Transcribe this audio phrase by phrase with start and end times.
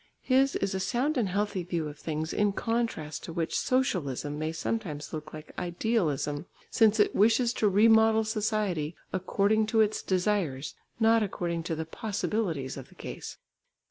[0.23, 4.51] His is a sound and healthy view of things in contrast to which socialism may
[4.51, 11.21] sometimes look like idealism, since it wishes to remodel society according to its desires, not
[11.21, 13.37] according to the possibilities of the case.